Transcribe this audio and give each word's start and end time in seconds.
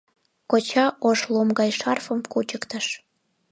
—Коча 0.51 0.85
ош 1.07 1.19
лум 1.31 1.49
гай 1.59 1.69
шарфым 1.79 2.19
кучыктыш. 2.31 2.85